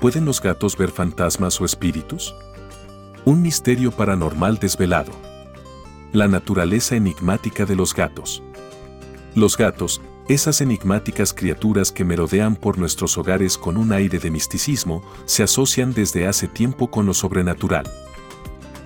¿pueden 0.00 0.24
los 0.24 0.40
gatos 0.40 0.76
ver 0.76 0.90
fantasmas 0.90 1.60
o 1.60 1.64
espíritus? 1.64 2.34
Un 3.24 3.42
misterio 3.42 3.90
paranormal 3.90 4.58
desvelado. 4.58 5.12
La 6.12 6.28
naturaleza 6.28 6.96
enigmática 6.96 7.64
de 7.64 7.76
los 7.76 7.94
gatos. 7.94 8.42
Los 9.34 9.56
gatos, 9.56 10.00
esas 10.28 10.60
enigmáticas 10.60 11.32
criaturas 11.32 11.92
que 11.92 12.04
merodean 12.04 12.56
por 12.56 12.78
nuestros 12.78 13.16
hogares 13.18 13.58
con 13.58 13.76
un 13.76 13.92
aire 13.92 14.18
de 14.18 14.30
misticismo, 14.30 15.02
se 15.24 15.42
asocian 15.42 15.92
desde 15.92 16.26
hace 16.26 16.48
tiempo 16.48 16.90
con 16.90 17.06
lo 17.06 17.14
sobrenatural. 17.14 17.90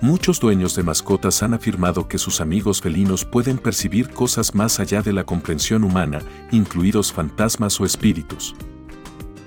Muchos 0.01 0.39
dueños 0.39 0.75
de 0.75 0.81
mascotas 0.81 1.43
han 1.43 1.53
afirmado 1.53 2.07
que 2.07 2.17
sus 2.17 2.41
amigos 2.41 2.81
felinos 2.81 3.23
pueden 3.23 3.59
percibir 3.59 4.09
cosas 4.09 4.55
más 4.55 4.79
allá 4.79 5.03
de 5.03 5.13
la 5.13 5.23
comprensión 5.23 5.83
humana, 5.83 6.21
incluidos 6.51 7.13
fantasmas 7.13 7.79
o 7.79 7.85
espíritus. 7.85 8.55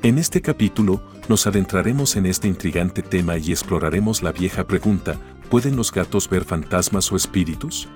En 0.04 0.18
este 0.18 0.42
capítulo, 0.42 1.00
nos 1.30 1.46
adentraremos 1.46 2.16
en 2.16 2.26
este 2.26 2.46
intrigante 2.46 3.00
tema 3.00 3.38
y 3.38 3.52
exploraremos 3.52 4.22
la 4.22 4.32
vieja 4.32 4.66
pregunta, 4.66 5.18
¿pueden 5.48 5.76
los 5.76 5.90
gatos 5.90 6.28
ver 6.28 6.44
fantasmas 6.44 7.10
o 7.10 7.16
espíritus? 7.16 7.88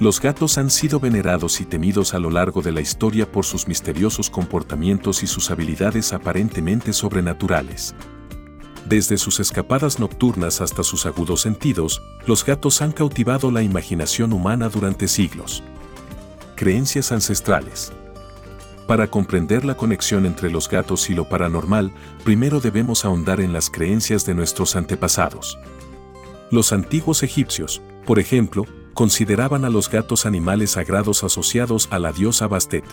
Los 0.00 0.20
gatos 0.20 0.58
han 0.58 0.68
sido 0.68 0.98
venerados 0.98 1.60
y 1.60 1.64
temidos 1.64 2.14
a 2.14 2.18
lo 2.18 2.28
largo 2.28 2.60
de 2.60 2.72
la 2.72 2.80
historia 2.80 3.30
por 3.30 3.44
sus 3.44 3.68
misteriosos 3.68 4.30
comportamientos 4.30 5.22
y 5.22 5.28
sus 5.28 5.52
habilidades 5.52 6.12
aparentemente 6.12 6.92
sobrenaturales. 6.92 7.94
Desde 8.88 9.16
sus 9.16 9.38
escapadas 9.38 10.00
nocturnas 10.00 10.60
hasta 10.60 10.82
sus 10.82 11.06
agudos 11.06 11.42
sentidos, 11.42 12.02
los 12.26 12.44
gatos 12.44 12.82
han 12.82 12.90
cautivado 12.90 13.52
la 13.52 13.62
imaginación 13.62 14.32
humana 14.32 14.68
durante 14.68 15.06
siglos. 15.06 15.62
Creencias 16.56 17.12
ancestrales. 17.12 17.92
Para 18.86 19.08
comprender 19.08 19.64
la 19.64 19.76
conexión 19.76 20.26
entre 20.26 20.50
los 20.50 20.68
gatos 20.68 21.08
y 21.08 21.14
lo 21.14 21.28
paranormal, 21.28 21.92
primero 22.24 22.60
debemos 22.60 23.04
ahondar 23.04 23.40
en 23.40 23.52
las 23.52 23.70
creencias 23.70 24.26
de 24.26 24.34
nuestros 24.34 24.76
antepasados. 24.76 25.58
Los 26.50 26.72
antiguos 26.72 27.22
egipcios, 27.22 27.80
por 28.04 28.18
ejemplo, 28.18 28.66
consideraban 28.92 29.64
a 29.64 29.70
los 29.70 29.88
gatos 29.88 30.26
animales 30.26 30.72
sagrados 30.72 31.24
asociados 31.24 31.88
a 31.90 31.98
la 31.98 32.12
diosa 32.12 32.46
Bastet, 32.48 32.84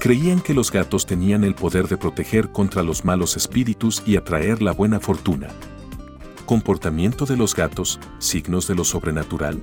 creían 0.00 0.40
que 0.40 0.54
los 0.54 0.70
gatos 0.70 1.06
tenían 1.06 1.44
el 1.44 1.54
poder 1.54 1.88
de 1.88 1.96
proteger 1.96 2.52
contra 2.52 2.82
los 2.82 3.04
malos 3.04 3.36
espíritus 3.36 4.02
y 4.06 4.16
atraer 4.16 4.62
la 4.62 4.72
buena 4.72 5.00
fortuna. 5.00 5.48
Comportamiento 6.46 7.26
de 7.26 7.36
los 7.36 7.54
gatos, 7.54 8.00
signos 8.18 8.66
de 8.66 8.74
lo 8.74 8.84
sobrenatural. 8.84 9.60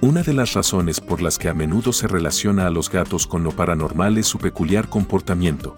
Una 0.00 0.22
de 0.22 0.32
las 0.32 0.52
razones 0.52 1.00
por 1.00 1.20
las 1.20 1.38
que 1.38 1.48
a 1.48 1.54
menudo 1.54 1.92
se 1.92 2.06
relaciona 2.06 2.68
a 2.68 2.70
los 2.70 2.88
gatos 2.88 3.26
con 3.26 3.42
lo 3.42 3.50
paranormal 3.50 4.16
es 4.16 4.28
su 4.28 4.38
peculiar 4.38 4.88
comportamiento. 4.88 5.76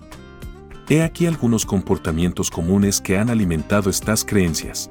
He 0.90 1.02
aquí 1.02 1.24
algunos 1.24 1.64
comportamientos 1.64 2.50
comunes 2.50 3.00
que 3.00 3.16
han 3.16 3.30
alimentado 3.30 3.88
estas 3.88 4.26
creencias. 4.26 4.90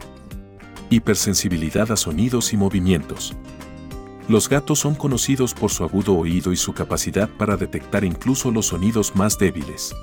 Hipersensibilidad 0.89 1.91
a 1.91 1.95
sonidos 1.95 2.53
y 2.53 2.58
movimientos. 2.58 3.36
Los 4.27 4.49
gatos 4.49 4.80
son 4.80 4.95
conocidos 4.95 5.53
por 5.53 5.69
su 5.69 5.83
agudo 5.83 6.16
oído 6.17 6.52
y 6.52 6.55
su 6.55 6.73
capacidad 6.73 7.30
para 7.30 7.55
detectar 7.55 8.03
incluso 8.03 8.49
los 8.49 8.66
sonidos 8.66 9.16
más 9.16 9.38
débiles. 9.38 9.93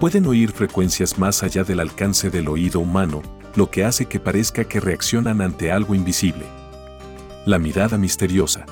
Pueden 0.00 0.26
oír 0.26 0.50
frecuencias 0.50 1.16
más 1.16 1.44
allá 1.44 1.62
del 1.62 1.78
alcance 1.78 2.28
del 2.28 2.48
oído 2.48 2.80
humano, 2.80 3.22
lo 3.54 3.70
que 3.70 3.84
hace 3.84 4.06
que 4.06 4.18
parezca 4.18 4.64
que 4.64 4.80
reaccionan 4.80 5.40
ante 5.42 5.70
algo 5.70 5.94
invisible. 5.94 6.61
La 7.44 7.58
mirada 7.58 7.98
misteriosa. 7.98 8.66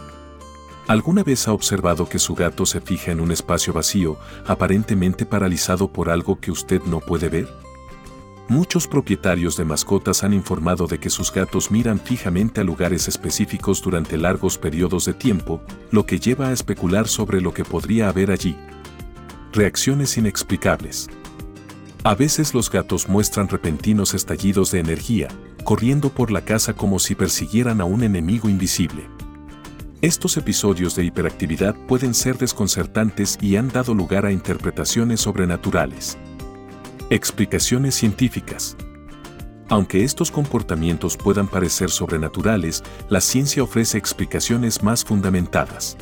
¿Alguna 0.86 1.24
vez 1.24 1.48
ha 1.48 1.52
observado 1.52 2.08
que 2.08 2.20
su 2.20 2.36
gato 2.36 2.64
se 2.64 2.80
fija 2.80 3.10
en 3.10 3.18
un 3.18 3.32
espacio 3.32 3.72
vacío, 3.72 4.16
aparentemente 4.46 5.27
paralizado 5.27 5.92
por 5.92 6.08
algo 6.08 6.38
que 6.38 6.52
usted 6.52 6.80
no 6.82 7.00
puede 7.00 7.28
ver? 7.28 7.48
Muchos 8.46 8.86
propietarios 8.86 9.56
de 9.56 9.64
mascotas 9.64 10.22
han 10.22 10.32
informado 10.32 10.86
de 10.86 11.00
que 11.00 11.10
sus 11.10 11.32
gatos 11.32 11.72
miran 11.72 11.98
fijamente 11.98 12.60
a 12.60 12.64
lugares 12.64 13.08
específicos 13.08 13.82
durante 13.82 14.16
largos 14.16 14.56
periodos 14.56 15.05
de 15.05 15.14
tiempo, 15.14 15.61
lo 15.90 16.06
que 16.06 16.20
lleva 16.20 16.50
a 16.50 16.52
especular 16.52 17.08
sobre 17.08 17.40
lo 17.40 17.52
que 17.52 17.64
podría 17.64 18.08
haber 18.08 18.30
allí. 18.30 18.56
Reacciones 19.52 20.16
inexplicables. 20.16 21.08
A 22.02 22.14
veces 22.14 22.55
los 22.55 22.70
gatos 22.70 23.11
muestran 23.11 23.48
repentinos 23.48 24.14
estallidos 24.14 24.70
de 24.70 24.80
energía, 24.80 25.28
corriendo 25.64 26.08
por 26.08 26.30
la 26.30 26.40
casa 26.40 26.72
como 26.72 26.98
si 26.98 27.14
persiguieran 27.14 27.83
a 27.83 27.84
un 27.84 28.02
enemigo 28.02 28.48
invisible. 28.48 29.06
Estos 30.00 30.39
episodios 30.39 30.96
de 30.96 31.05
hiperactividad 31.05 31.74
pueden 31.86 32.14
ser 32.14 32.39
desconcertantes 32.39 33.36
y 33.42 33.56
han 33.56 33.68
dado 33.68 33.92
lugar 33.92 34.24
a 34.24 34.33
interpretaciones 34.33 35.20
sobrenaturales. 35.20 36.16
Explicaciones 37.10 37.96
científicas. 37.96 38.78
Aunque 39.68 40.02
estos 40.02 40.30
comportamientos 40.30 41.18
puedan 41.18 41.48
parecer 41.48 41.90
sobrenaturales, 41.90 42.83
la 43.10 43.20
ciencia 43.20 43.62
ofrece 43.62 43.98
explicaciones 43.98 44.83
más 44.83 45.05
fundamentadas. 45.05 45.98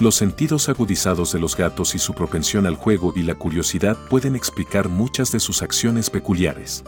Los 0.00 0.16
sentidos 0.16 0.68
agudizados 0.68 1.32
de 1.32 1.38
los 1.38 1.56
gatos 1.56 1.94
y 1.94 1.98
su 1.98 2.14
propensión 2.14 2.66
al 2.66 2.74
juego 2.74 3.12
y 3.14 3.22
la 3.22 3.34
curiosidad 3.34 3.96
pueden 4.08 4.34
explicar 4.34 4.88
muchas 4.88 5.30
de 5.30 5.38
sus 5.38 5.62
acciones 5.62 6.10
peculiares. 6.10 6.82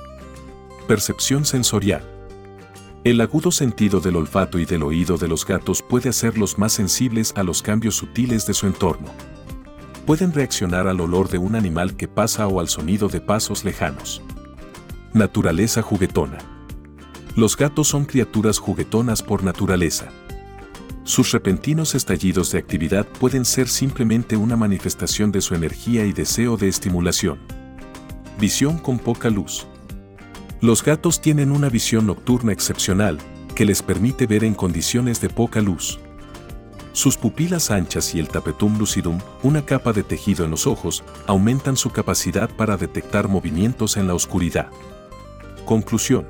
Percepción 0.89 1.45
sensorial. 1.45 2.03
El 3.05 3.21
agudo 3.21 3.53
sentido 3.53 4.01
del 4.01 4.17
olfato 4.17 4.59
y 4.59 4.65
del 4.65 4.83
oído 4.83 5.19
de 5.19 5.29
los 5.29 5.47
gatos 5.47 5.83
puede 5.83 6.09
hacerlos 6.09 6.59
más 6.59 6.73
sensibles 6.73 7.33
a 7.37 7.43
los 7.43 7.63
cambios 7.63 7.95
sutiles 7.95 8.47
de 8.47 8.55
su 8.55 8.67
entorno 8.67 9.13
pueden 10.07 10.33
reaccionar 10.33 10.89
al 10.89 11.01
olor 11.01 11.29
de 11.29 11.39
un 11.39 11.55
animal 11.55 11.97
que 11.97 12.09
pasa 12.09 12.47
o 12.47 12.61
al 12.61 12.69
sonido 12.69 13.09
de 13.09 13.21
pasos 13.21 13.65
lejanos. 13.65 14.23
Naturaleza 15.13 15.83
juguetona. 15.83 16.39
Los 17.37 17.57
gatos 17.57 17.89
son 17.89 18.05
criaturas 18.05 18.59
juguetonas 18.59 19.23
por 19.23 19.43
naturaleza. 19.45 20.09
Sus 21.05 21.33
repentinos 21.33 21.97
estallidos 21.97 22.53
de 22.53 22.59
actividad 22.59 23.07
pueden 23.07 23.45
ser 23.45 23.69
simplemente 23.69 24.37
una 24.37 24.57
manifestación 24.57 25.33
de 25.33 25.41
su 25.41 25.57
energía 25.57 26.05
y 26.07 26.13
deseo 26.13 26.57
de 26.57 26.69
estimulación. 26.69 27.41
Visión 28.39 28.79
con 28.79 29.01
poca 29.01 29.29
luz. 29.29 29.67
Los 30.61 30.85
gatos 30.85 31.21
tienen 31.21 31.51
una 31.51 31.69
visión 31.69 32.07
nocturna 32.07 32.53
excepcional, 32.53 33.19
que 33.57 33.65
les 33.65 33.83
permite 33.83 34.29
ver 34.29 34.45
en 34.45 34.55
condiciones 34.55 35.21
de 35.21 35.29
poca 35.29 35.61
luz. 35.61 35.99
Sus 36.93 37.17
pupilas 37.17 37.73
anchas 37.73 38.15
y 38.15 38.21
el 38.21 38.29
tapetum 38.29 38.79
lucidum, 38.79 39.19
una 39.43 39.67
capa 39.67 39.93
de 39.93 40.05
tejido 40.05 40.45
en 40.45 40.53
los 40.53 40.69
ojos, 40.69 41.03
aumentan 41.27 41.77
su 41.77 41.91
capacidad 41.91 42.49
para 42.55 42.77
detectar 42.77 43.27
movimientos 43.27 43.97
en 43.97 44.07
la 44.07 44.15
oscuridad. 44.15 44.69
Conclusión. 45.65 46.29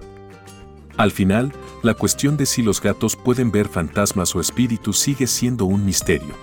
Al 0.97 1.11
final, 1.11 1.53
la 1.83 1.95
cuestión 1.95 2.37
de 2.37 2.47
si 2.47 2.63
los 2.63 2.81
gatos 2.81 3.17
pueden 3.17 3.51
ver 3.51 3.69
fantasmas 3.69 4.35
o 4.37 4.41
espíritus 4.41 4.99
sigue 4.99 5.27
siendo 5.27 5.65
un 5.65 5.85
misterio. 5.85 6.35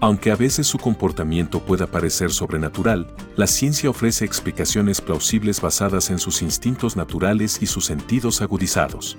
Aunque 0.00 0.30
a 0.30 0.36
veces 0.36 0.66
su 0.66 0.78
comportamiento 0.78 1.60
pueda 1.60 1.86
parecer 1.86 2.32
sobrenatural, 2.32 3.14
la 3.36 3.46
ciencia 3.46 3.90
ofrece 3.90 4.24
explicaciones 4.24 5.00
plausibles 5.00 5.60
basadas 5.60 6.10
en 6.10 6.18
sus 6.18 6.42
instintos 6.42 6.96
naturales 6.96 7.58
y 7.60 7.66
sus 7.66 7.84
sentidos 7.84 8.40
agudizados. 8.40 9.16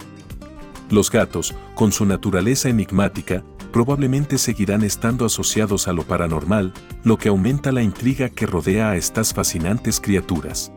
Los 0.90 1.10
gatos, 1.10 1.54
con 1.76 1.92
su 1.92 2.06
naturaleza 2.06 2.68
enigmática, 2.68 3.44
probablemente 3.72 4.38
seguirán 4.38 4.84
estando 4.84 5.26
asociados 5.26 5.88
a 5.88 5.94
lo 5.94 6.04
paranormal, 6.04 6.74
lo 7.04 7.18
que 7.18 7.30
aumenta 7.30 7.72
la 7.72 7.84
intriga 7.84 8.30
que 8.30 8.46
rodea 8.46 8.90
a 8.90 8.98
estas 8.98 9.34
fascinantes 9.34 10.02
criaturas. 10.02 10.74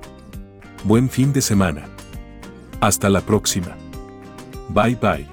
Buen 0.84 1.08
fin 1.08 1.32
de 1.32 1.40
semana. 1.40 1.88
Hasta 2.80 3.08
la 3.08 3.22
próxima. 3.22 3.83
Bye 4.70 4.94
bye. 4.94 5.26